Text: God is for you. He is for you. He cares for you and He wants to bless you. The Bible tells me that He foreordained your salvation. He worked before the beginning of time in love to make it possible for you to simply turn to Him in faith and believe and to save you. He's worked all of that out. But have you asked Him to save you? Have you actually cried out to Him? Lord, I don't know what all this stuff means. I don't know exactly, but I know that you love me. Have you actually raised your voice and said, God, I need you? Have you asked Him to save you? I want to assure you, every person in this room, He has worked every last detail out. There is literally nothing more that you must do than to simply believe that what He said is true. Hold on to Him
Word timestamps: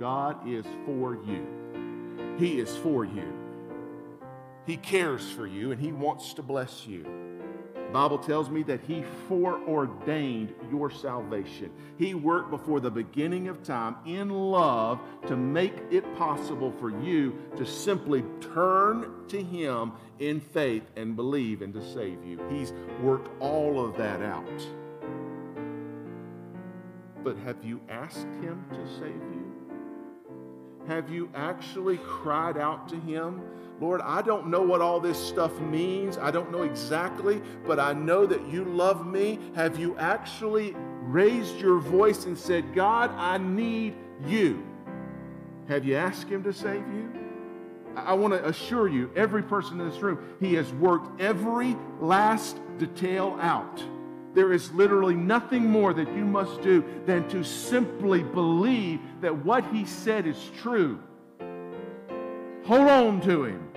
God 0.00 0.48
is 0.48 0.64
for 0.86 1.14
you. 1.14 1.46
He 2.38 2.58
is 2.58 2.74
for 2.78 3.04
you. 3.04 3.32
He 4.66 4.78
cares 4.78 5.30
for 5.30 5.46
you 5.46 5.72
and 5.72 5.80
He 5.80 5.92
wants 5.92 6.32
to 6.34 6.42
bless 6.42 6.86
you. 6.86 7.04
The 7.74 7.92
Bible 7.92 8.18
tells 8.18 8.48
me 8.48 8.62
that 8.62 8.80
He 8.80 9.04
foreordained 9.28 10.54
your 10.70 10.90
salvation. 10.90 11.70
He 11.98 12.14
worked 12.14 12.50
before 12.50 12.80
the 12.80 12.90
beginning 12.90 13.48
of 13.48 13.62
time 13.62 13.96
in 14.06 14.30
love 14.30 15.00
to 15.26 15.36
make 15.36 15.74
it 15.90 16.16
possible 16.16 16.72
for 16.80 16.88
you 17.02 17.36
to 17.58 17.66
simply 17.66 18.24
turn 18.54 19.26
to 19.28 19.42
Him 19.42 19.92
in 20.18 20.40
faith 20.40 20.84
and 20.96 21.14
believe 21.14 21.60
and 21.60 21.74
to 21.74 21.92
save 21.92 22.24
you. 22.24 22.40
He's 22.48 22.72
worked 23.02 23.28
all 23.38 23.84
of 23.84 23.98
that 23.98 24.22
out. 24.22 24.48
But 27.22 27.36
have 27.38 27.62
you 27.62 27.82
asked 27.90 28.28
Him 28.40 28.64
to 28.70 28.86
save 28.98 29.10
you? 29.34 29.49
Have 30.90 31.08
you 31.08 31.30
actually 31.36 31.98
cried 31.98 32.58
out 32.58 32.88
to 32.88 32.96
Him? 32.96 33.40
Lord, 33.80 34.00
I 34.00 34.22
don't 34.22 34.48
know 34.48 34.60
what 34.60 34.80
all 34.80 34.98
this 34.98 35.16
stuff 35.16 35.56
means. 35.60 36.18
I 36.18 36.32
don't 36.32 36.50
know 36.50 36.62
exactly, 36.62 37.40
but 37.64 37.78
I 37.78 37.92
know 37.92 38.26
that 38.26 38.44
you 38.48 38.64
love 38.64 39.06
me. 39.06 39.38
Have 39.54 39.78
you 39.78 39.96
actually 39.98 40.74
raised 41.02 41.60
your 41.60 41.78
voice 41.78 42.26
and 42.26 42.36
said, 42.36 42.74
God, 42.74 43.12
I 43.12 43.38
need 43.38 43.94
you? 44.26 44.66
Have 45.68 45.84
you 45.84 45.94
asked 45.94 46.28
Him 46.28 46.42
to 46.42 46.52
save 46.52 46.84
you? 46.88 47.08
I 47.94 48.12
want 48.14 48.34
to 48.34 48.48
assure 48.48 48.88
you, 48.88 49.12
every 49.14 49.44
person 49.44 49.80
in 49.80 49.88
this 49.88 50.00
room, 50.00 50.18
He 50.40 50.54
has 50.54 50.72
worked 50.72 51.20
every 51.20 51.76
last 52.00 52.58
detail 52.78 53.38
out. 53.40 53.80
There 54.34 54.52
is 54.52 54.72
literally 54.72 55.16
nothing 55.16 55.64
more 55.64 55.92
that 55.92 56.08
you 56.14 56.24
must 56.24 56.62
do 56.62 56.84
than 57.06 57.28
to 57.30 57.42
simply 57.42 58.22
believe 58.22 59.00
that 59.20 59.44
what 59.44 59.64
He 59.72 59.84
said 59.84 60.26
is 60.26 60.50
true. 60.58 61.00
Hold 62.64 62.88
on 62.88 63.20
to 63.22 63.44
Him 63.44 63.69